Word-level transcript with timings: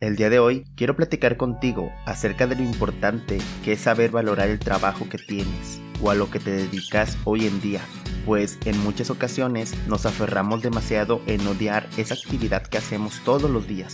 El 0.00 0.16
día 0.16 0.30
de 0.30 0.38
hoy 0.38 0.64
quiero 0.76 0.96
platicar 0.96 1.36
contigo 1.36 1.92
acerca 2.06 2.46
de 2.46 2.56
lo 2.56 2.62
importante 2.62 3.36
que 3.62 3.72
es 3.72 3.80
saber 3.80 4.10
valorar 4.10 4.48
el 4.48 4.58
trabajo 4.58 5.06
que 5.10 5.18
tienes 5.18 5.78
o 6.00 6.10
a 6.10 6.14
lo 6.14 6.30
que 6.30 6.40
te 6.40 6.52
dedicas 6.52 7.18
hoy 7.24 7.46
en 7.46 7.60
día, 7.60 7.82
pues 8.24 8.58
en 8.64 8.78
muchas 8.82 9.10
ocasiones 9.10 9.74
nos 9.88 10.06
aferramos 10.06 10.62
demasiado 10.62 11.20
en 11.26 11.46
odiar 11.46 11.86
esa 11.98 12.14
actividad 12.14 12.62
que 12.62 12.78
hacemos 12.78 13.20
todos 13.26 13.50
los 13.50 13.68
días. 13.68 13.92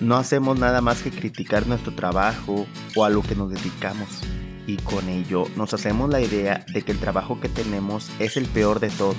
No 0.00 0.16
hacemos 0.16 0.56
nada 0.56 0.82
más 0.82 1.02
que 1.02 1.10
criticar 1.10 1.66
nuestro 1.66 1.92
trabajo 1.96 2.68
o 2.94 3.04
a 3.04 3.10
lo 3.10 3.22
que 3.22 3.34
nos 3.34 3.50
dedicamos. 3.50 4.22
Y 4.70 4.76
con 4.76 5.08
ello 5.08 5.48
nos 5.56 5.74
hacemos 5.74 6.10
la 6.10 6.20
idea 6.20 6.64
de 6.72 6.82
que 6.82 6.92
el 6.92 7.00
trabajo 7.00 7.40
que 7.40 7.48
tenemos 7.48 8.08
es 8.20 8.36
el 8.36 8.46
peor 8.46 8.78
de 8.78 8.88
todos 8.90 9.16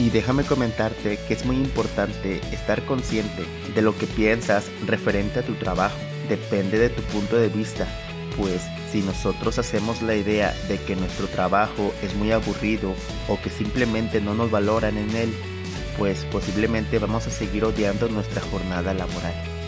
y 0.00 0.10
déjame 0.10 0.42
comentarte 0.42 1.16
que 1.28 1.34
es 1.34 1.46
muy 1.46 1.54
importante 1.54 2.40
estar 2.52 2.84
consciente 2.86 3.44
de 3.72 3.82
lo 3.82 3.96
que 3.96 4.08
piensas 4.08 4.68
referente 4.88 5.38
a 5.38 5.42
tu 5.44 5.54
trabajo. 5.54 5.96
Depende 6.28 6.76
de 6.80 6.88
tu 6.88 7.02
punto 7.02 7.36
de 7.36 7.48
vista, 7.48 7.86
pues 8.36 8.62
si 8.90 9.02
nosotros 9.02 9.60
hacemos 9.60 10.02
la 10.02 10.16
idea 10.16 10.56
de 10.66 10.78
que 10.78 10.96
nuestro 10.96 11.28
trabajo 11.28 11.94
es 12.02 12.12
muy 12.16 12.32
aburrido 12.32 12.92
o 13.28 13.40
que 13.40 13.50
simplemente 13.50 14.20
no 14.20 14.34
nos 14.34 14.50
valoran 14.50 14.98
en 14.98 15.14
él, 15.14 15.32
pues 15.98 16.24
posiblemente 16.32 16.98
vamos 16.98 17.28
a 17.28 17.30
seguir 17.30 17.64
odiando 17.64 18.08
nuestra 18.08 18.42
jornada 18.42 18.92
laboral. 18.92 19.59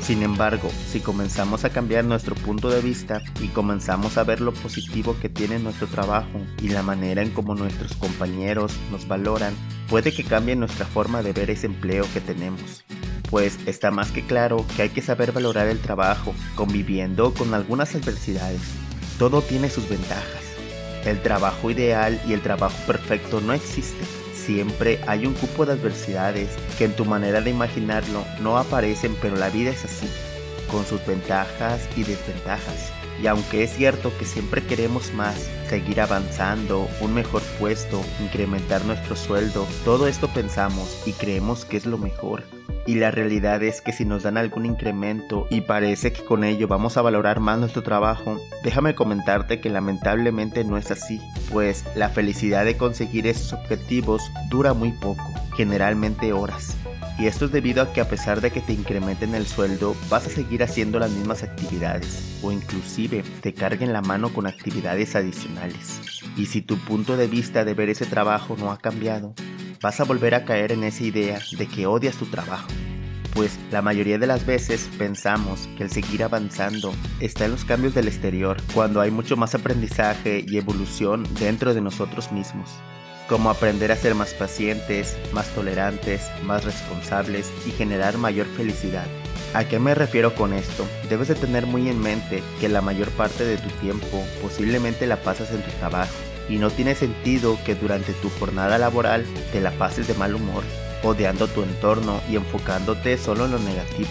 Sin 0.00 0.22
embargo, 0.22 0.70
si 0.90 1.00
comenzamos 1.00 1.64
a 1.64 1.70
cambiar 1.70 2.04
nuestro 2.04 2.34
punto 2.34 2.70
de 2.70 2.80
vista 2.80 3.22
y 3.40 3.48
comenzamos 3.48 4.16
a 4.16 4.24
ver 4.24 4.40
lo 4.40 4.52
positivo 4.52 5.14
que 5.20 5.28
tiene 5.28 5.58
nuestro 5.58 5.86
trabajo 5.86 6.40
y 6.60 6.68
la 6.68 6.82
manera 6.82 7.22
en 7.22 7.30
cómo 7.30 7.54
nuestros 7.54 7.94
compañeros 7.94 8.76
nos 8.90 9.06
valoran, 9.06 9.54
puede 9.88 10.12
que 10.12 10.24
cambie 10.24 10.56
nuestra 10.56 10.86
forma 10.86 11.22
de 11.22 11.32
ver 11.32 11.50
ese 11.50 11.66
empleo 11.66 12.06
que 12.14 12.20
tenemos. 12.20 12.82
Pues 13.30 13.58
está 13.66 13.90
más 13.90 14.10
que 14.10 14.26
claro 14.26 14.64
que 14.74 14.82
hay 14.82 14.88
que 14.88 15.02
saber 15.02 15.32
valorar 15.32 15.68
el 15.68 15.78
trabajo, 15.78 16.34
conviviendo 16.56 17.32
con 17.34 17.54
algunas 17.54 17.94
adversidades. 17.94 18.62
Todo 19.18 19.42
tiene 19.42 19.68
sus 19.70 19.88
ventajas. 19.88 20.42
El 21.04 21.22
trabajo 21.22 21.70
ideal 21.70 22.20
y 22.26 22.32
el 22.32 22.40
trabajo 22.40 22.76
perfecto 22.86 23.40
no 23.40 23.52
existen 23.52 24.29
siempre 24.50 24.98
hay 25.06 25.26
un 25.26 25.34
cupo 25.34 25.64
de 25.64 25.74
adversidades 25.74 26.48
que 26.76 26.84
en 26.84 26.92
tu 26.96 27.04
manera 27.04 27.40
de 27.40 27.50
imaginarlo 27.50 28.24
no 28.40 28.58
aparecen, 28.58 29.16
pero 29.22 29.36
la 29.36 29.48
vida 29.48 29.70
es 29.70 29.84
así, 29.84 30.08
con 30.68 30.84
sus 30.84 31.06
ventajas 31.06 31.88
y 31.96 32.02
desventajas. 32.02 32.92
Y 33.22 33.28
aunque 33.28 33.62
es 33.62 33.76
cierto 33.76 34.10
que 34.18 34.24
siempre 34.24 34.60
queremos 34.64 35.12
más, 35.14 35.48
seguir 35.68 36.00
avanzando, 36.00 36.88
un 37.00 37.14
mejor 37.14 37.42
puesto, 37.60 38.02
incrementar 38.20 38.84
nuestro 38.86 39.14
sueldo, 39.14 39.68
todo 39.84 40.08
esto 40.08 40.26
pensamos 40.34 41.00
y 41.06 41.12
creemos 41.12 41.64
que 41.64 41.76
es 41.76 41.86
lo 41.86 41.96
mejor. 41.96 42.42
Y 42.90 42.96
la 42.96 43.12
realidad 43.12 43.62
es 43.62 43.80
que 43.80 43.92
si 43.92 44.04
nos 44.04 44.24
dan 44.24 44.36
algún 44.36 44.66
incremento 44.66 45.46
y 45.48 45.60
parece 45.60 46.12
que 46.12 46.24
con 46.24 46.42
ello 46.42 46.66
vamos 46.66 46.96
a 46.96 47.02
valorar 47.02 47.38
más 47.38 47.56
nuestro 47.56 47.84
trabajo, 47.84 48.40
déjame 48.64 48.96
comentarte 48.96 49.60
que 49.60 49.70
lamentablemente 49.70 50.64
no 50.64 50.76
es 50.76 50.90
así, 50.90 51.20
pues 51.52 51.84
la 51.94 52.08
felicidad 52.08 52.64
de 52.64 52.76
conseguir 52.76 53.28
esos 53.28 53.52
objetivos 53.52 54.32
dura 54.48 54.74
muy 54.74 54.90
poco, 54.90 55.22
generalmente 55.56 56.32
horas. 56.32 56.76
Y 57.16 57.28
esto 57.28 57.44
es 57.44 57.52
debido 57.52 57.80
a 57.80 57.92
que 57.92 58.00
a 58.00 58.08
pesar 58.08 58.40
de 58.40 58.50
que 58.50 58.60
te 58.60 58.72
incrementen 58.72 59.36
el 59.36 59.46
sueldo, 59.46 59.94
vas 60.08 60.26
a 60.26 60.30
seguir 60.30 60.64
haciendo 60.64 60.98
las 60.98 61.12
mismas 61.12 61.44
actividades 61.44 62.40
o 62.42 62.50
inclusive 62.50 63.22
te 63.40 63.54
carguen 63.54 63.92
la 63.92 64.02
mano 64.02 64.32
con 64.32 64.48
actividades 64.48 65.14
adicionales. 65.14 66.00
Y 66.36 66.46
si 66.46 66.60
tu 66.60 66.76
punto 66.76 67.16
de 67.16 67.28
vista 67.28 67.64
de 67.64 67.74
ver 67.74 67.88
ese 67.88 68.06
trabajo 68.06 68.56
no 68.58 68.72
ha 68.72 68.78
cambiado, 68.78 69.32
vas 69.82 69.98
a 70.00 70.04
volver 70.04 70.34
a 70.34 70.44
caer 70.44 70.72
en 70.72 70.84
esa 70.84 71.04
idea 71.04 71.40
de 71.52 71.66
que 71.66 71.86
odias 71.86 72.16
tu 72.16 72.26
trabajo. 72.26 72.68
Pues 73.34 73.58
la 73.70 73.80
mayoría 73.80 74.18
de 74.18 74.26
las 74.26 74.44
veces 74.44 74.90
pensamos 74.98 75.68
que 75.76 75.84
el 75.84 75.90
seguir 75.90 76.24
avanzando 76.24 76.92
está 77.20 77.44
en 77.44 77.52
los 77.52 77.64
cambios 77.64 77.94
del 77.94 78.08
exterior, 78.08 78.56
cuando 78.74 79.00
hay 79.00 79.10
mucho 79.10 79.36
más 79.36 79.54
aprendizaje 79.54 80.44
y 80.46 80.58
evolución 80.58 81.26
dentro 81.38 81.72
de 81.72 81.80
nosotros 81.80 82.32
mismos, 82.32 82.68
como 83.28 83.48
aprender 83.48 83.92
a 83.92 83.96
ser 83.96 84.14
más 84.14 84.34
pacientes, 84.34 85.16
más 85.32 85.48
tolerantes, 85.54 86.28
más 86.44 86.64
responsables 86.64 87.50
y 87.66 87.70
generar 87.70 88.18
mayor 88.18 88.46
felicidad. 88.46 89.06
¿A 89.54 89.64
qué 89.64 89.78
me 89.78 89.94
refiero 89.94 90.34
con 90.34 90.52
esto? 90.52 90.86
Debes 91.08 91.28
de 91.28 91.36
tener 91.36 91.66
muy 91.66 91.88
en 91.88 92.00
mente 92.00 92.42
que 92.60 92.68
la 92.68 92.80
mayor 92.80 93.10
parte 93.10 93.44
de 93.44 93.56
tu 93.58 93.68
tiempo 93.80 94.24
posiblemente 94.42 95.06
la 95.06 95.16
pasas 95.16 95.50
en 95.52 95.62
tu 95.62 95.70
trabajo 95.78 96.12
y 96.50 96.58
no 96.58 96.68
tiene 96.70 96.94
sentido 96.96 97.56
que 97.64 97.76
durante 97.76 98.12
tu 98.12 98.28
jornada 98.28 98.76
laboral 98.76 99.24
te 99.52 99.60
la 99.60 99.70
pases 99.70 100.08
de 100.08 100.14
mal 100.14 100.34
humor, 100.34 100.64
odiando 101.04 101.46
tu 101.46 101.62
entorno 101.62 102.20
y 102.28 102.36
enfocándote 102.36 103.16
solo 103.16 103.44
en 103.44 103.52
lo 103.52 103.58
negativo. 103.60 104.10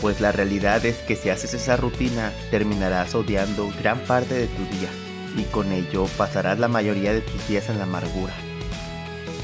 Pues 0.00 0.20
la 0.20 0.32
realidad 0.32 0.84
es 0.84 0.96
que 0.96 1.16
si 1.16 1.30
haces 1.30 1.54
esa 1.54 1.76
rutina 1.76 2.32
terminarás 2.50 3.14
odiando 3.14 3.70
gran 3.78 4.00
parte 4.00 4.34
de 4.34 4.46
tu 4.48 4.64
día 4.76 4.90
y 5.38 5.44
con 5.44 5.72
ello 5.72 6.06
pasarás 6.18 6.58
la 6.58 6.68
mayoría 6.68 7.12
de 7.14 7.20
tus 7.20 7.48
días 7.48 7.68
en 7.70 7.78
la 7.78 7.84
amargura. 7.84 8.34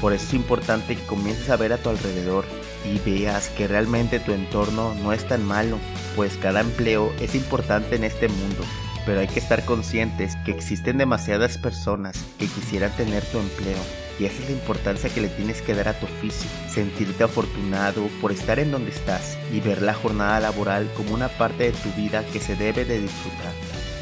Por 0.01 0.11
eso 0.11 0.25
es 0.25 0.33
importante 0.33 0.97
que 0.97 1.05
comiences 1.05 1.49
a 1.49 1.55
ver 1.55 1.71
a 1.71 1.77
tu 1.77 1.89
alrededor 1.89 2.43
y 2.83 2.99
veas 3.09 3.47
que 3.49 3.69
realmente 3.69 4.19
tu 4.19 4.33
entorno 4.33 4.93
no 4.95 5.13
es 5.13 5.25
tan 5.25 5.45
malo, 5.45 5.77
pues 6.17 6.35
cada 6.35 6.59
empleo 6.59 7.13
es 7.21 7.35
importante 7.35 7.95
en 7.95 8.03
este 8.03 8.27
mundo 8.27 8.63
pero 9.05 9.19
hay 9.19 9.27
que 9.27 9.39
estar 9.39 9.65
conscientes 9.65 10.35
que 10.45 10.51
existen 10.51 10.97
demasiadas 10.97 11.57
personas 11.57 12.17
que 12.39 12.47
quisieran 12.47 12.91
tener 12.91 13.23
tu 13.25 13.39
empleo 13.39 14.03
y 14.19 14.25
esa 14.25 14.43
es 14.43 14.49
la 14.49 14.55
importancia 14.55 15.09
que 15.09 15.21
le 15.21 15.29
tienes 15.29 15.61
que 15.61 15.73
dar 15.73 15.87
a 15.87 15.99
tu 15.99 16.05
oficio, 16.05 16.49
sentirte 16.69 17.23
afortunado 17.23 18.07
por 18.21 18.31
estar 18.31 18.59
en 18.59 18.71
donde 18.71 18.91
estás 18.91 19.37
y 19.51 19.59
ver 19.59 19.81
la 19.81 19.93
jornada 19.93 20.39
laboral 20.39 20.89
como 20.95 21.13
una 21.13 21.29
parte 21.29 21.63
de 21.63 21.71
tu 21.71 21.89
vida 21.93 22.23
que 22.31 22.39
se 22.39 22.55
debe 22.55 22.85
de 22.85 22.99
disfrutar. 22.99 23.51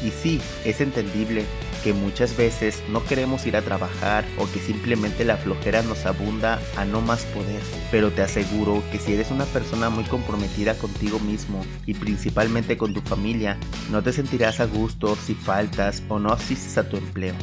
Y 0.04 0.10
sí, 0.10 0.40
es 0.64 0.80
entendible 0.80 1.44
que 1.82 1.92
muchas 1.92 2.36
veces 2.36 2.82
no 2.90 3.04
queremos 3.04 3.46
ir 3.46 3.56
a 3.56 3.62
trabajar 3.62 4.24
o 4.38 4.50
que 4.50 4.60
simplemente 4.60 5.24
la 5.24 5.36
flojera 5.36 5.82
nos 5.82 6.06
abunda 6.06 6.60
a 6.76 6.84
no 6.84 7.00
más 7.00 7.24
poder. 7.26 7.62
Pero 7.90 8.10
te 8.10 8.22
aseguro 8.22 8.82
que 8.90 8.98
si 8.98 9.14
eres 9.14 9.30
una 9.30 9.44
persona 9.46 9.90
muy 9.90 10.04
comprometida 10.04 10.74
contigo 10.74 11.18
mismo 11.20 11.64
y 11.86 11.94
principalmente 11.94 12.76
con 12.76 12.94
tu 12.94 13.00
familia, 13.00 13.56
no 13.90 14.02
te 14.02 14.12
sentirás 14.12 14.60
a 14.60 14.66
gusto 14.66 15.16
si 15.16 15.34
faltas 15.34 16.02
o 16.08 16.18
no 16.18 16.32
asistes 16.32 16.78
a 16.78 16.88
tu 16.88 16.96
empleo 16.96 17.34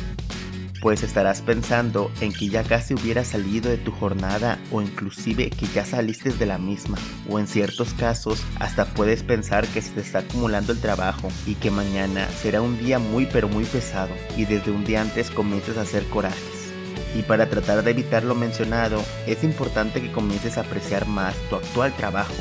pues 0.81 1.03
estarás 1.03 1.41
pensando 1.41 2.11
en 2.21 2.31
que 2.31 2.49
ya 2.49 2.63
casi 2.63 2.93
hubieras 2.93 3.27
salido 3.27 3.69
de 3.69 3.77
tu 3.77 3.91
jornada 3.91 4.59
o 4.71 4.81
inclusive 4.81 5.49
que 5.49 5.67
ya 5.67 5.85
saliste 5.85 6.31
de 6.31 6.45
la 6.45 6.57
misma, 6.57 6.97
o 7.29 7.39
en 7.39 7.47
ciertos 7.47 7.93
casos 7.93 8.43
hasta 8.59 8.85
puedes 8.85 9.23
pensar 9.23 9.67
que 9.67 9.81
se 9.81 9.91
te 9.91 10.01
está 10.01 10.19
acumulando 10.19 10.71
el 10.71 10.79
trabajo 10.79 11.29
y 11.45 11.55
que 11.55 11.71
mañana 11.71 12.27
será 12.41 12.61
un 12.61 12.77
día 12.77 12.99
muy 12.99 13.25
pero 13.25 13.49
muy 13.49 13.65
pesado 13.65 14.11
y 14.37 14.45
desde 14.45 14.71
un 14.71 14.85
día 14.85 15.01
antes 15.01 15.31
comiences 15.31 15.77
a 15.77 15.81
hacer 15.81 16.03
corajes. 16.05 16.59
Y 17.15 17.23
para 17.23 17.49
tratar 17.49 17.83
de 17.83 17.91
evitar 17.91 18.23
lo 18.23 18.35
mencionado, 18.35 19.03
es 19.25 19.43
importante 19.43 20.01
que 20.01 20.11
comiences 20.11 20.57
a 20.57 20.61
apreciar 20.61 21.07
más 21.07 21.35
tu 21.49 21.55
actual 21.55 21.91
trabajo 21.95 22.35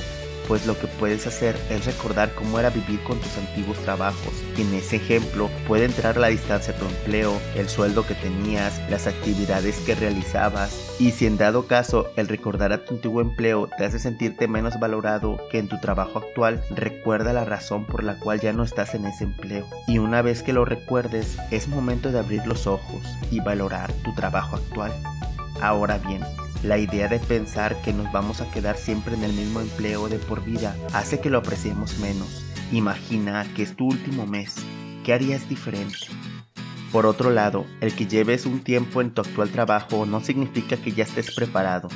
pues 0.48 0.66
lo 0.66 0.76
que 0.78 0.86
puedes 0.86 1.26
hacer 1.26 1.54
es 1.68 1.84
recordar 1.84 2.34
cómo 2.34 2.58
era 2.58 2.70
vivir 2.70 3.00
con 3.04 3.20
tus 3.20 3.36
antiguos 3.36 3.76
trabajos. 3.78 4.32
En 4.56 4.72
ese 4.74 4.96
ejemplo 4.96 5.50
puede 5.68 5.84
entrar 5.84 6.16
la 6.16 6.28
distancia 6.28 6.72
a 6.74 6.76
tu 6.76 6.86
empleo, 6.86 7.38
el 7.54 7.68
sueldo 7.68 8.06
que 8.06 8.14
tenías, 8.14 8.80
las 8.90 9.06
actividades 9.06 9.78
que 9.80 9.94
realizabas. 9.94 10.96
Y 10.98 11.12
si 11.12 11.26
en 11.26 11.36
dado 11.36 11.66
caso 11.66 12.10
el 12.16 12.26
recordar 12.28 12.72
a 12.72 12.84
tu 12.84 12.94
antiguo 12.94 13.20
empleo 13.20 13.68
te 13.76 13.84
hace 13.84 13.98
sentirte 13.98 14.48
menos 14.48 14.80
valorado 14.80 15.38
que 15.50 15.58
en 15.58 15.68
tu 15.68 15.78
trabajo 15.78 16.18
actual, 16.18 16.62
recuerda 16.70 17.32
la 17.32 17.44
razón 17.44 17.84
por 17.84 18.02
la 18.02 18.18
cual 18.18 18.40
ya 18.40 18.52
no 18.54 18.64
estás 18.64 18.94
en 18.94 19.04
ese 19.04 19.24
empleo. 19.24 19.66
Y 19.86 19.98
una 19.98 20.22
vez 20.22 20.42
que 20.42 20.54
lo 20.54 20.64
recuerdes, 20.64 21.36
es 21.50 21.68
momento 21.68 22.10
de 22.10 22.18
abrir 22.18 22.46
los 22.46 22.66
ojos 22.66 23.02
y 23.30 23.40
valorar 23.40 23.92
tu 23.92 24.14
trabajo 24.14 24.56
actual. 24.56 24.92
Ahora 25.60 25.98
bien, 25.98 26.22
la 26.62 26.78
idea 26.78 27.08
de 27.08 27.20
pensar 27.20 27.80
que 27.82 27.92
nos 27.92 28.10
vamos 28.12 28.40
a 28.40 28.50
quedar 28.50 28.76
siempre 28.76 29.14
en 29.14 29.22
el 29.22 29.32
mismo 29.32 29.60
empleo 29.60 30.08
de 30.08 30.18
por 30.18 30.44
vida 30.44 30.76
hace 30.92 31.20
que 31.20 31.30
lo 31.30 31.38
apreciemos 31.38 31.98
menos. 31.98 32.44
Imagina 32.72 33.46
que 33.54 33.62
es 33.62 33.76
tu 33.76 33.86
último 33.86 34.26
mes. 34.26 34.56
¿Qué 35.04 35.12
harías 35.12 35.48
diferente? 35.48 35.96
Por 36.92 37.06
otro 37.06 37.30
lado, 37.30 37.66
el 37.80 37.94
que 37.94 38.06
lleves 38.06 38.46
un 38.46 38.60
tiempo 38.60 39.00
en 39.00 39.12
tu 39.12 39.20
actual 39.20 39.50
trabajo 39.50 40.06
no 40.06 40.20
significa 40.20 40.76
que 40.76 40.92
ya 40.92 41.04
estés 41.04 41.34
preparado 41.34 41.88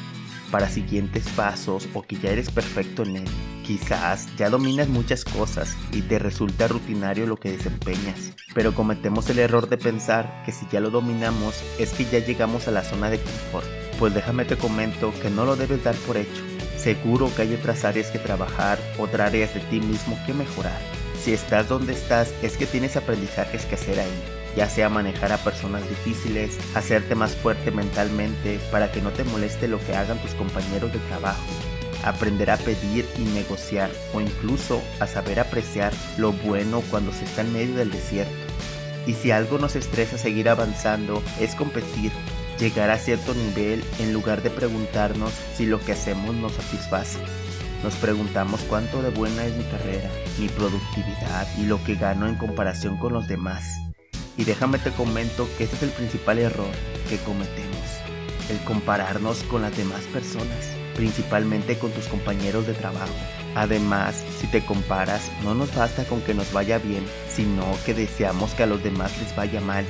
para 0.51 0.69
siguientes 0.69 1.29
pasos 1.31 1.89
o 1.95 2.03
que 2.03 2.17
ya 2.17 2.31
eres 2.31 2.51
perfecto 2.51 3.03
en 3.03 3.17
él. 3.17 3.29
Quizás 3.65 4.29
ya 4.37 4.51
dominas 4.51 4.89
muchas 4.89 5.25
cosas 5.25 5.77
y 5.93 6.03
te 6.03 6.19
resulta 6.19 6.69
rutinario 6.69 7.27
lo 7.27 7.37
que 7.37 7.53
desempeñas, 7.53 8.33
pero 8.55 8.75
cometemos 8.75 9.29
el 9.31 9.39
error 9.39 9.69
de 9.69 9.79
pensar 9.79 10.43
que 10.45 10.53
si 10.53 10.67
ya 10.71 10.81
lo 10.81 10.91
dominamos 10.91 11.63
es 11.79 11.93
que 11.93 12.05
ya 12.05 12.19
llegamos 12.19 12.69
a 12.69 12.71
la 12.71 12.83
zona 12.83 13.09
de 13.09 13.19
confort 13.19 13.82
pues 14.03 14.15
déjame 14.15 14.45
te 14.45 14.57
comento 14.57 15.15
que 15.23 15.31
no 15.31 15.45
lo 15.45 15.55
debes 15.55 15.85
dar 15.85 15.95
por 15.95 16.17
hecho. 16.17 16.43
Seguro 16.77 17.33
que 17.33 17.43
hay 17.43 17.55
otras 17.55 17.85
áreas 17.85 18.09
que 18.09 18.19
trabajar, 18.19 18.81
otras 18.99 19.29
áreas 19.29 19.55
de 19.55 19.61
ti 19.61 19.81
mismo 19.81 20.19
que 20.27 20.35
mejorar. 20.35 20.81
Si 21.23 21.33
estás 21.33 21.69
donde 21.69 21.93
estás 21.93 22.35
es 22.43 22.57
que 22.57 22.67
tienes 22.67 22.97
aprendizajes 22.97 23.65
que 23.65 23.77
hacer 23.77 24.01
ahí, 24.01 24.23
ya 24.57 24.69
sea 24.69 24.89
manejar 24.89 25.31
a 25.31 25.37
personas 25.37 25.89
difíciles, 25.89 26.59
hacerte 26.75 27.15
más 27.15 27.37
fuerte 27.37 27.71
mentalmente 27.71 28.59
para 28.73 28.91
que 28.91 29.01
no 29.01 29.11
te 29.11 29.23
moleste 29.23 29.69
lo 29.69 29.79
que 29.79 29.95
hagan 29.95 30.19
tus 30.19 30.33
compañeros 30.33 30.93
de 30.93 30.99
trabajo, 30.99 31.41
aprender 32.03 32.51
a 32.51 32.57
pedir 32.57 33.07
y 33.19 33.23
negociar 33.23 33.93
o 34.13 34.21
incluso 34.21 34.83
a 34.99 35.07
saber 35.07 35.39
apreciar 35.39 35.93
lo 36.19 36.33
bueno 36.33 36.83
cuando 36.91 37.13
se 37.13 37.25
está 37.25 37.43
en 37.43 37.53
medio 37.53 37.77
del 37.77 37.93
desierto. 37.93 38.35
Y 39.07 39.15
si 39.15 39.31
algo 39.31 39.59
nos 39.59 39.77
estresa 39.77 40.19
seguir 40.19 40.49
avanzando 40.49 41.23
es 41.39 41.55
competir, 41.55 42.11
llegar 42.63 42.91
a 42.91 42.97
cierto 42.97 43.35
nivel 43.35 43.83
en 43.99 44.13
lugar 44.13 44.41
de 44.41 44.49
preguntarnos 44.49 45.33
si 45.57 45.67
lo 45.67 45.81
que 45.81 45.91
hacemos 45.91 46.37
nos 46.37 46.53
satisface. 46.53 47.19
Nos 47.83 47.95
preguntamos 47.97 48.61
cuánto 48.69 49.03
de 49.03 49.11
buena 49.11 49.45
es 49.45 49.57
mi 49.57 49.65
carrera, 49.65 50.09
mi 50.39 50.47
productividad 50.47 51.49
y 51.59 51.67
lo 51.67 51.83
que 51.83 51.97
gano 51.97 52.29
en 52.29 52.37
comparación 52.37 52.99
con 52.99 53.15
los 53.15 53.27
demás. 53.27 53.65
Y 54.37 54.45
déjame 54.45 54.79
te 54.79 54.93
comento 54.93 55.49
que 55.59 55.65
ese 55.65 55.75
es 55.75 55.83
el 55.83 55.91
principal 55.91 56.39
error 56.39 56.71
que 57.11 57.17
cometemos, 57.19 57.99
el 58.49 58.59
compararnos 58.59 59.43
con 59.43 59.63
las 59.63 59.77
demás 59.77 60.03
personas, 60.13 60.71
principalmente 60.95 61.77
con 61.81 61.91
tus 61.91 62.07
compañeros 62.07 62.65
de 62.69 62.75
trabajo. 62.75 63.13
Además, 63.57 64.23
si 64.39 64.47
te 64.47 64.65
comparas, 64.65 65.33
no 65.43 65.57
nos 65.57 65.75
basta 65.75 66.05
con 66.05 66.21
que 66.21 66.33
nos 66.33 66.53
vaya 66.53 66.79
bien, 66.79 67.05
sino 67.29 67.65
que 67.85 67.93
deseamos 67.93 68.55
que 68.55 68.63
a 68.63 68.67
los 68.67 68.85
demás 68.85 69.19
les 69.19 69.35
vaya 69.35 69.61
mal. 69.61 69.85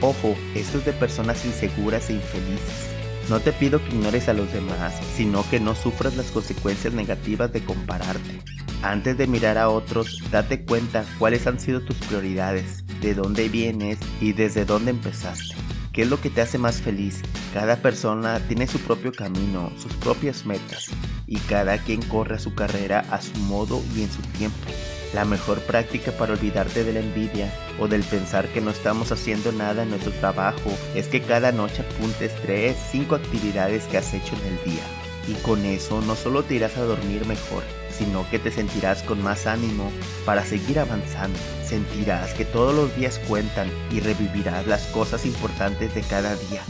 Ojo, 0.00 0.34
esto 0.54 0.78
es 0.78 0.84
de 0.84 0.92
personas 0.92 1.44
inseguras 1.44 2.10
e 2.10 2.14
infelices. 2.14 2.88
No 3.28 3.40
te 3.40 3.52
pido 3.52 3.78
que 3.82 3.94
ignores 3.94 4.28
a 4.28 4.34
los 4.34 4.52
demás, 4.52 4.94
sino 5.16 5.48
que 5.48 5.60
no 5.60 5.74
sufras 5.74 6.16
las 6.16 6.26
consecuencias 6.26 6.92
negativas 6.92 7.52
de 7.52 7.64
compararte. 7.64 8.40
Antes 8.82 9.16
de 9.16 9.26
mirar 9.26 9.56
a 9.56 9.70
otros, 9.70 10.18
date 10.30 10.64
cuenta 10.64 11.06
cuáles 11.18 11.46
han 11.46 11.58
sido 11.58 11.80
tus 11.80 11.96
prioridades, 11.96 12.84
de 13.00 13.14
dónde 13.14 13.48
vienes 13.48 13.98
y 14.20 14.34
desde 14.34 14.66
dónde 14.66 14.90
empezaste. 14.90 15.54
¿Qué 15.94 16.02
es 16.02 16.08
lo 16.08 16.20
que 16.20 16.28
te 16.28 16.42
hace 16.42 16.58
más 16.58 16.82
feliz? 16.82 17.22
Cada 17.54 17.76
persona 17.76 18.40
tiene 18.46 18.66
su 18.66 18.78
propio 18.80 19.12
camino, 19.12 19.72
sus 19.78 19.92
propias 19.94 20.44
metas, 20.44 20.90
y 21.26 21.38
cada 21.38 21.78
quien 21.78 22.02
corre 22.02 22.34
a 22.34 22.40
su 22.40 22.54
carrera 22.54 23.06
a 23.10 23.22
su 23.22 23.38
modo 23.38 23.82
y 23.96 24.02
en 24.02 24.10
su 24.10 24.20
tiempo. 24.36 24.68
La 25.14 25.24
mejor 25.24 25.60
práctica 25.60 26.10
para 26.10 26.32
olvidarte 26.32 26.82
de 26.82 26.92
la 26.92 26.98
envidia 26.98 27.48
o 27.78 27.86
del 27.86 28.02
pensar 28.02 28.48
que 28.48 28.60
no 28.60 28.72
estamos 28.72 29.12
haciendo 29.12 29.52
nada 29.52 29.84
en 29.84 29.90
nuestro 29.90 30.10
trabajo 30.10 30.72
es 30.96 31.06
que 31.06 31.20
cada 31.20 31.52
noche 31.52 31.82
apuntes 31.82 32.32
3, 32.42 32.76
5 32.90 33.14
actividades 33.14 33.84
que 33.84 33.98
has 33.98 34.12
hecho 34.12 34.34
en 34.34 34.58
el 34.58 34.72
día. 34.72 34.82
Y 35.28 35.34
con 35.34 35.64
eso 35.64 36.00
no 36.00 36.16
solo 36.16 36.42
te 36.42 36.56
irás 36.56 36.76
a 36.76 36.82
dormir 36.82 37.24
mejor, 37.26 37.62
sino 37.96 38.28
que 38.28 38.40
te 38.40 38.50
sentirás 38.50 39.04
con 39.04 39.22
más 39.22 39.46
ánimo 39.46 39.92
para 40.26 40.44
seguir 40.44 40.80
avanzando. 40.80 41.38
Sentirás 41.64 42.34
que 42.34 42.44
todos 42.44 42.74
los 42.74 42.94
días 42.96 43.20
cuentan 43.28 43.70
y 43.92 44.00
revivirás 44.00 44.66
las 44.66 44.84
cosas 44.86 45.24
importantes 45.26 45.94
de 45.94 46.02
cada 46.02 46.34
día. 46.34 46.62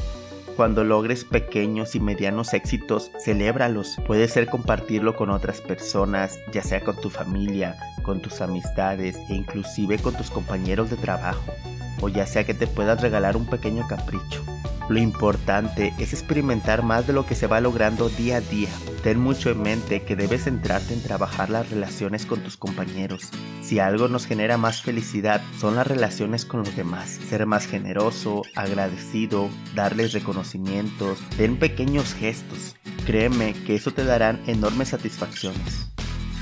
Cuando 0.55 0.85
logres 0.85 1.25
pequeños 1.25 1.95
y 1.97 2.01
medianos 2.01 2.53
éxitos, 2.53 3.11
celébralos. 3.19 3.97
Puede 4.07 4.29
ser 4.29 4.47
compartirlo 4.47 5.17
con 5.17 5.31
otras 5.31 5.61
personas, 5.61 6.39
ya 6.53 6.63
sea 6.63 6.83
con 6.83 7.01
tu 7.01 7.11
familia, 7.11 7.77
con 8.05 8.21
tus 8.21 8.41
amistades 8.41 9.17
e 9.29 9.35
inclusive 9.35 9.99
con 9.99 10.15
tus 10.15 10.31
compañeros 10.31 10.91
de 10.91 10.97
trabajo, 10.97 11.53
o 12.01 12.09
ya 12.09 12.27
sea 12.27 12.45
que 12.45 12.55
te 12.55 12.69
puedas 12.69 13.01
regalar 13.01 13.37
un 13.37 13.47
pequeño 13.47 13.89
capricho. 13.89 14.45
Lo 14.89 14.99
importante 14.99 15.95
es 15.99 16.13
experimentar 16.13 16.83
más 16.83 17.07
de 17.07 17.15
lo 17.15 17.25
que 17.25 17.35
se 17.35 17.47
va 17.47 17.61
logrando 17.61 18.11
día 18.11 18.37
a 18.37 18.41
día. 18.41 18.69
Ten 19.03 19.19
mucho 19.19 19.51
en 19.51 19.63
mente 19.63 20.03
que 20.03 20.15
debes 20.15 20.45
centrarte 20.45 20.93
en 20.93 21.03
trabajar 21.03 21.49
las 21.49 21.71
relaciones 21.71 22.27
con 22.27 22.41
tus 22.41 22.59
compañeros. 22.59 23.31
Si 23.63 23.79
algo 23.79 24.09
nos 24.09 24.27
genera 24.27 24.59
más 24.59 24.83
felicidad 24.83 25.41
son 25.59 25.77
las 25.77 25.87
relaciones 25.87 26.45
con 26.45 26.61
los 26.61 26.77
demás. 26.77 27.19
Ser 27.29 27.47
más 27.47 27.67
generoso, 27.67 28.43
agradecido, 28.55 29.49
darles 29.75 30.13
reconocimientos, 30.13 31.19
ten 31.39 31.59
pequeños 31.59 32.13
gestos. 32.13 32.77
Créeme 33.07 33.55
que 33.55 33.75
eso 33.75 33.91
te 33.91 34.05
darán 34.05 34.43
enormes 34.47 34.89
satisfacciones. 34.89 35.94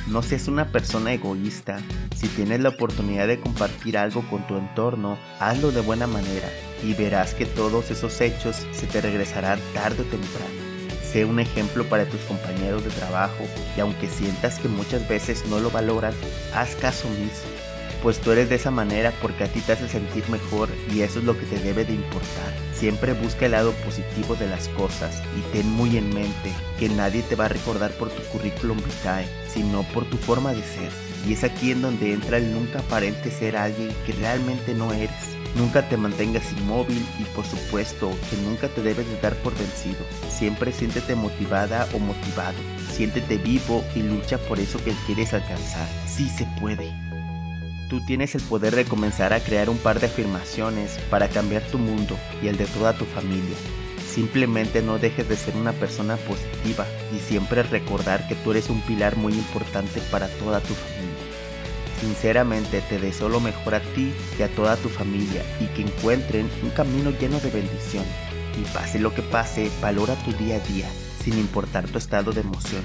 No 0.09 0.23
seas 0.23 0.49
una 0.49 0.67
persona 0.67 1.13
egoísta. 1.13 1.79
Si 2.17 2.27
tienes 2.29 2.61
la 2.61 2.71
oportunidad 2.71 3.29
de 3.29 3.39
compartir 3.39 3.97
algo 3.97 4.23
con 4.29 4.47
tu 4.47 4.57
entorno, 4.57 5.17
hazlo 5.39 5.71
de 5.71 5.81
buena 5.81 6.07
manera 6.07 6.49
y 6.83 6.95
verás 6.95 7.35
que 7.35 7.47
todos 7.47 7.91
esos 7.91 8.21
hechos 8.21 8.67
se 8.73 8.87
te 8.87 9.01
regresarán 9.01 9.61
tarde 9.73 10.03
o 10.03 10.05
temprano. 10.05 10.63
Sé 11.13 11.25
un 11.25 11.39
ejemplo 11.39 11.85
para 11.85 12.07
tus 12.07 12.21
compañeros 12.23 12.85
de 12.85 12.91
trabajo 12.91 13.45
y 13.77 13.81
aunque 13.81 14.09
sientas 14.09 14.59
que 14.59 14.69
muchas 14.69 15.09
veces 15.09 15.45
no 15.49 15.61
lo 15.61 15.71
valoran, 15.71 16.15
haz 16.55 16.75
caso 16.77 17.09
mismo, 17.11 17.51
pues 18.03 18.21
tú 18.21 18.33
eres 18.33 18.49
de 18.49 18.57
esa 18.57 18.71
manera 18.71 19.13
porque 19.23 19.45
a 19.45 19.49
ti 19.49 19.61
te 19.61 19.73
hace 19.73 19.89
sentir 19.89 20.29
mejor 20.29 20.69
y 20.93 21.03
eso 21.03 21.21
es 21.21 21.25
lo 21.25 21.39
que 21.39 21.47
te 21.47 21.61
debe 21.61 21.85
de 21.85 21.95
importar. 21.95 22.53
Siempre 22.75 23.13
busca 23.13 23.47
el 23.47 23.53
lado 23.53 23.73
positivo 23.85 24.35
de 24.35 24.49
las 24.49 24.69
cosas 24.71 25.23
y 25.39 25.41
ten 25.53 25.71
muy 25.71 25.97
en 25.97 26.13
mente 26.13 26.53
que 26.81 26.89
nadie 26.89 27.23
te 27.23 27.37
va 27.37 27.45
a 27.45 27.49
recordar 27.49 27.93
por 27.93 28.11
tu 28.11 28.21
currículum 28.25 28.79
vitae, 28.79 29.29
sino 29.49 29.85
por 29.95 30.05
tu 30.05 30.17
forma 30.17 30.53
de 30.53 30.63
ser. 30.63 30.91
Y 31.29 31.35
es 31.35 31.45
aquí 31.45 31.71
en 31.71 31.83
donde 31.83 32.13
entra 32.13 32.39
el 32.39 32.53
nunca 32.53 32.81
aparente 32.81 33.31
ser 33.31 33.57
alguien 33.57 33.95
que 34.05 34.13
realmente 34.15 34.75
no 34.75 34.93
eres. 34.93 35.11
Nunca 35.55 35.89
te 35.89 35.97
mantengas 35.97 36.51
inmóvil 36.53 37.07
y 37.21 37.25
por 37.37 37.45
supuesto 37.45 38.11
que 38.31 38.37
nunca 38.39 38.67
te 38.67 38.83
debes 38.83 39.07
de 39.07 39.21
dar 39.21 39.37
por 39.37 39.57
vencido. 39.57 40.05
Siempre 40.29 40.73
siéntete 40.73 41.15
motivada 41.15 41.87
o 41.95 42.01
motivado. 42.01 42.57
Siéntete 42.91 43.37
vivo 43.37 43.85
y 43.95 44.03
lucha 44.03 44.39
por 44.39 44.59
eso 44.59 44.83
que 44.83 44.93
quieres 45.07 45.33
alcanzar. 45.35 45.87
Sí 46.09 46.29
se 46.29 46.49
puede. 46.59 47.12
Tú 47.93 48.01
tienes 48.01 48.35
el 48.35 48.41
poder 48.41 48.75
de 48.75 48.87
comenzar 48.87 49.35
a 49.35 49.41
crear 49.41 49.69
un 49.69 49.77
par 49.77 50.01
de 50.01 50.07
afirmaciones 50.07 50.99
para 51.11 51.29
cambiar 51.29 51.61
tu 51.65 51.77
mundo 51.77 52.17
y 52.43 52.49
el 52.49 52.57
de 52.57 52.65
toda 52.65 52.95
tu 52.95 53.05
familia. 53.05 53.55
Simplemente 54.11 54.81
no 54.81 54.99
dejes 54.99 55.29
de 55.29 55.37
ser 55.37 55.55
una 55.57 55.73
persona 55.73 56.17
positiva 56.17 56.87
y 57.15 57.19
siempre 57.19 57.63
recordar 57.63 58.27
que 58.29 58.35
tú 58.35 58.53
eres 58.53 58.71
un 58.71 58.81
pilar 58.81 59.17
muy 59.17 59.35
importante 59.35 60.01
para 60.11 60.29
toda 60.39 60.61
tu 60.61 60.73
familia. 60.73 61.13
Sinceramente 62.01 62.81
te 62.89 62.99
deseo 62.99 63.29
lo 63.29 63.41
mejor 63.41 63.75
a 63.75 63.81
ti 63.81 64.15
y 64.39 64.43
a 64.43 64.49
toda 64.49 64.77
tu 64.77 64.89
familia 64.89 65.43
y 65.61 65.67
que 65.67 65.83
encuentren 65.83 66.49
un 66.63 66.71
camino 66.71 67.11
lleno 67.11 67.41
de 67.41 67.51
bendición. 67.51 68.07
Y 68.59 68.65
pase 68.73 69.01
lo 69.01 69.15
que 69.15 69.21
pase, 69.21 69.71
valora 69.83 70.15
tu 70.25 70.33
día 70.33 70.57
a 70.57 70.61
día, 70.61 70.89
sin 71.23 71.35
importar 71.35 71.87
tu 71.89 71.99
estado 71.99 72.33
de 72.33 72.41
emoción. 72.41 72.83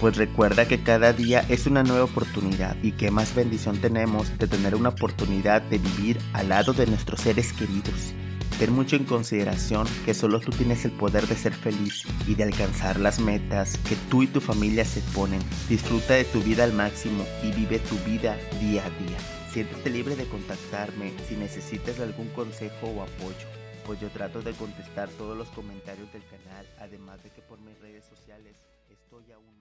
Pues 0.00 0.18
recuerda 0.18 0.68
que 0.68 0.82
cada 0.82 1.14
día 1.14 1.40
es 1.48 1.66
una 1.66 1.82
nueva 1.82 2.04
oportunidad 2.04 2.76
y 2.82 2.92
que 2.92 3.10
más 3.10 3.34
bendición 3.34 3.78
tenemos 3.80 4.36
de 4.38 4.46
tener 4.46 4.74
una 4.74 4.90
oportunidad 4.90 5.62
de 5.62 5.78
vivir 5.78 6.18
al 6.34 6.50
lado 6.50 6.74
de 6.74 6.86
nuestros 6.86 7.22
seres 7.22 7.54
queridos. 7.54 8.12
Ten 8.58 8.72
mucho 8.72 8.96
en 8.96 9.04
consideración 9.04 9.86
que 10.04 10.12
solo 10.12 10.40
tú 10.40 10.50
tienes 10.50 10.84
el 10.84 10.92
poder 10.92 11.26
de 11.26 11.34
ser 11.34 11.54
feliz 11.54 12.04
y 12.26 12.34
de 12.34 12.44
alcanzar 12.44 13.00
las 13.00 13.20
metas 13.20 13.78
que 13.88 13.96
tú 14.10 14.22
y 14.22 14.26
tu 14.26 14.40
familia 14.40 14.84
se 14.84 15.00
ponen. 15.14 15.40
Disfruta 15.68 16.14
de 16.14 16.24
tu 16.24 16.42
vida 16.42 16.64
al 16.64 16.74
máximo 16.74 17.24
y 17.42 17.52
vive 17.52 17.78
tu 17.78 17.96
vida 18.10 18.36
día 18.60 18.84
a 18.84 18.90
día. 18.90 19.18
Siéntete 19.50 19.88
libre 19.88 20.14
de 20.14 20.26
contactarme 20.26 21.12
si 21.26 21.36
necesitas 21.36 22.00
algún 22.00 22.28
consejo 22.28 22.88
o 22.88 23.02
apoyo, 23.02 23.46
pues 23.86 23.98
yo 24.00 24.10
trato 24.10 24.42
de 24.42 24.52
contestar 24.52 25.08
todos 25.10 25.36
los 25.36 25.48
comentarios 25.48 26.12
del 26.12 26.24
canal, 26.24 26.66
además 26.80 27.22
de 27.22 27.30
que 27.30 27.40
por 27.40 27.58
mis 27.60 27.78
redes 27.80 28.04
sociales 28.04 28.56
estoy 28.90 29.32
aún 29.32 29.55